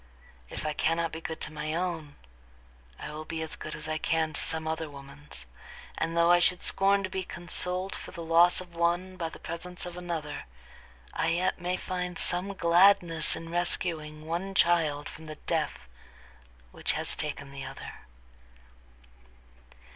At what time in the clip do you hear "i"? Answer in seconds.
0.65-0.73, 2.97-3.11, 3.87-3.99, 6.31-6.39, 11.13-11.27